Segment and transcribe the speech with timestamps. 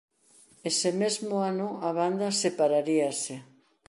[0.69, 3.35] Ese mesmo ano a banda separaríase.